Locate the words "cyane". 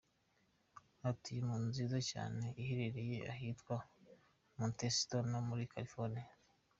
2.11-2.45